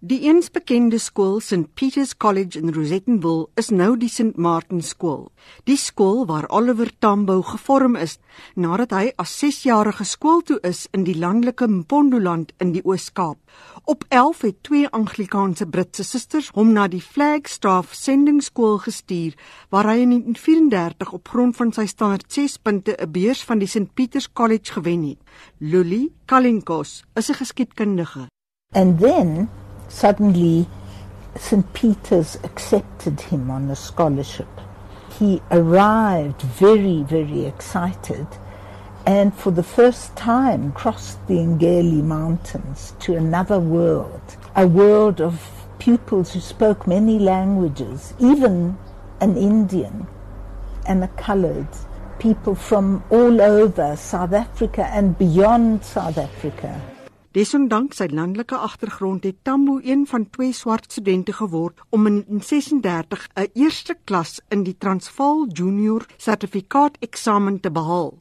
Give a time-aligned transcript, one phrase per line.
[0.00, 5.26] Die eens bekende skool St Peter's College in Rosettenville is nou die St Martin skool.
[5.68, 8.16] Die skool waar Oliver Tambo gevorm is
[8.56, 13.36] nadat hy as 6-jarige skool toe is in die landelike Mpondoland in die Oos-Kaap.
[13.84, 19.36] Op 11 het twee Anglikaanse Britse susters hom na die Flagstaff Sendingskool gestuur
[19.68, 23.68] waar hy in 1934 op grond van sy standaard 6 punte 'n beurs van die
[23.68, 25.20] St Peter's College gewen het.
[25.58, 28.30] Luli Kalinkos is 'n geskiedkundige.
[28.72, 29.50] And then
[29.90, 30.66] suddenly
[31.36, 31.70] St.
[31.74, 34.48] Peter's accepted him on a scholarship.
[35.18, 38.26] He arrived very, very excited
[39.06, 45.66] and for the first time crossed the Ngeli Mountains to another world, a world of
[45.78, 48.76] pupils who spoke many languages, even
[49.20, 50.06] an Indian
[50.86, 51.68] and a colored,
[52.18, 56.80] people from all over South Africa and beyond South Africa.
[57.30, 63.28] Desondanks sy landelike agtergrond het Tambo een van twee swart studente geword om in 1936
[63.34, 68.16] 'n eerste klas in die Transvaal Junior Sertifikaat eksamen te behaal.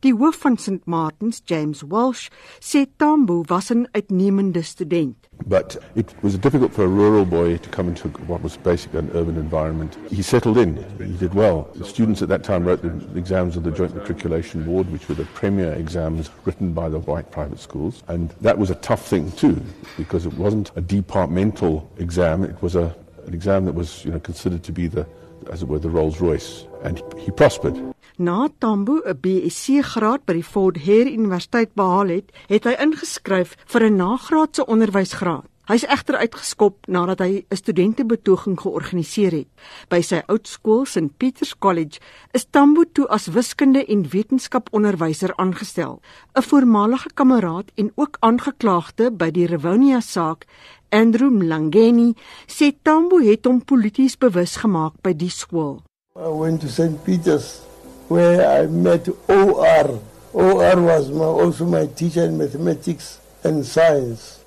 [0.00, 2.28] Die hoof van St Martins, James Walsh,
[2.60, 5.16] sê Tambo was 'n uitnemende student.
[5.46, 9.10] But it was difficult for a rural boy to come into what was basically an
[9.14, 9.96] urban environment.
[10.10, 11.68] He settled in, he did well.
[11.74, 15.16] The students at that time wrote the exams of the Joint Matriculation Board, which were
[15.16, 18.02] the premier exams written by the white private schools.
[18.08, 19.60] And that was a tough thing too,
[19.96, 22.94] because it wasn't a departmental exam, it was a,
[23.26, 25.06] an exam that was you know, considered to be the,
[25.50, 26.66] as it were, the Rolls Royce.
[26.82, 27.76] And he prospered.
[28.18, 33.56] Na Tambo 'n BSc graad by die Fort Hare Universiteit behaal het, het hy ingeskryf
[33.66, 35.53] vir 'n nagraadse onderwysgraad.
[35.64, 39.48] Hy is egter uitgeskop nadat hy 'n studentebetoging georganiseer het.
[39.88, 42.00] By sy oud skool, St Peter's College,
[42.34, 46.00] is Tambo toe as wiskunde en wetenskaponderwyser aangestel.
[46.36, 50.44] 'n Voormalige kameraad en ook aangeklaagde by die Rivonia saak,
[50.90, 52.14] Andrew Mlangeni,
[52.46, 55.82] sê Tambo het hom polities bewus gemaak by die skool.
[56.16, 57.60] I went to St Peter's
[58.08, 59.98] where I met OR.
[60.32, 64.43] OR was my, also my teacher in mathematics and science.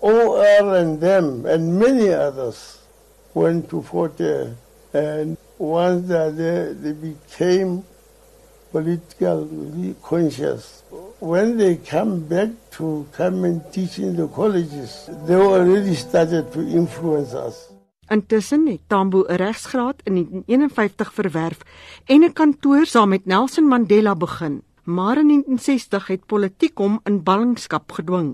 [0.00, 2.78] OR and them and many others
[3.34, 4.56] went to Fort Hare.
[4.92, 7.84] And once they, they became
[8.72, 10.82] politically conscious.
[11.20, 16.60] When they come back to come and teach in the colleges, they already started to
[16.60, 17.68] influence us.
[18.10, 21.58] Intussen het Tambo 'n regsgraad in 1951 verwerf
[22.04, 24.62] en 'n kantoor saam met Nelson Mandela begin.
[24.90, 28.30] Maar in 1960 het politiek hom in ballingskap gedwing.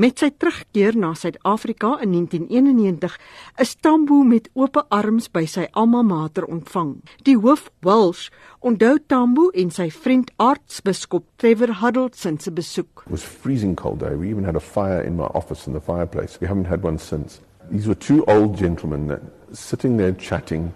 [0.00, 3.18] Met sy terugkeer na Suid-Afrika in 1991
[3.60, 6.94] is Tambo met oop arms by sy alma mater ontvang.
[7.28, 8.30] Die hoof Walsh
[8.64, 13.04] onthou Tambo en sy vriend aartsbiskop Trevor Huddleston se besoek.
[13.04, 14.16] It was freezing cold day.
[14.16, 16.40] We even had a fire in my office in the fireplace.
[16.40, 17.42] We haven't had one since.
[17.70, 19.20] These were two old gentlemen that,
[19.52, 20.72] sitting there chatting.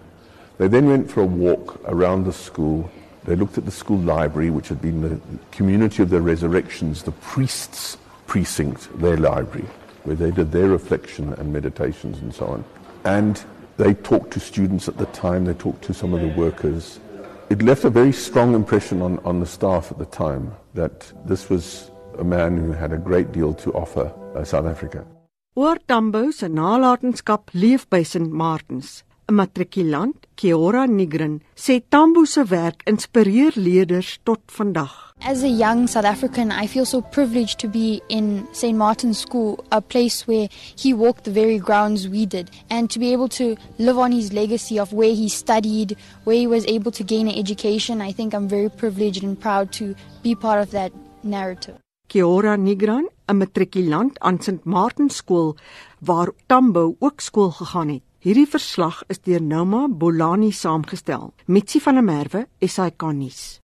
[0.59, 2.91] They then went for a walk around the school.
[3.25, 5.19] They looked at the school library, which had been the
[5.51, 7.97] community of their resurrections, the priests'
[8.27, 9.67] precinct, their library,
[10.03, 12.65] where they did their reflection and meditations and so on.
[13.05, 13.43] And
[13.77, 16.99] they talked to students at the time, they talked to some of the workers.
[17.49, 21.49] It left a very strong impression on, on the staff at the time that this
[21.49, 25.05] was a man who had a great deal to offer uh, South Africa.
[25.55, 29.03] Oor Tambo se nalatenskap leef by St Martins.
[29.29, 34.89] 'n Matrikulant, Kiora Nigrin, sê Tambo se werk inspireer leerders tot vandag.
[35.21, 38.77] As a young South African, I feel so privileged to be in St.
[38.77, 43.13] Martin's School, a place where he walked the very grounds we did, and to be
[43.13, 45.95] able to live on his legacy of where he studied,
[46.25, 48.01] where he was able to gain an education.
[48.01, 50.91] I think I'm very privileged and proud to be part of that
[51.23, 51.77] narrative.
[52.09, 55.55] Kiora Nigran, 'n matrikulant aan St Martin Skool
[55.99, 58.01] waar Tambo ook skool gegaan het.
[58.19, 61.33] Hierdie verslag is deur Nouma Bolani saamgestel.
[61.45, 63.61] Mitsi van der Merwe, SAK nuus.